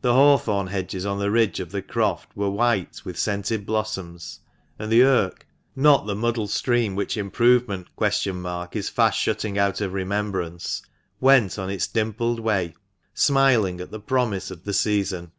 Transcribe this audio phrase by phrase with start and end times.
[0.00, 4.40] The hawthorn hedges on the ridge of the croft were white with scented blossoms,
[4.78, 5.46] and the Irk—
[5.92, 7.88] not the muddled stream which improve ment(?)
[8.72, 10.80] is fast shutting out of remembrance—
[11.20, 12.74] went on its dimpled way,
[13.12, 15.32] smiling at the promise of the season.